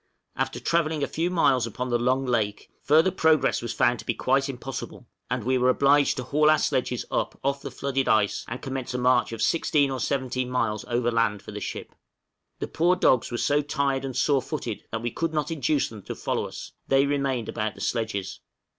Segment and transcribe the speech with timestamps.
[0.35, 4.15] After travelling a few miles upon the Long Lake, further progress was found to be
[4.15, 8.43] quite impossible, and we were obliged to haul our sledges up off the flooded ice,
[8.47, 11.93] and commence a march of 16 or 17 miles overland for the ship.
[12.57, 16.01] The poor dogs were so tired and sore footed, that we could not induce them
[16.05, 18.39] to follow us; they remained about the sledges.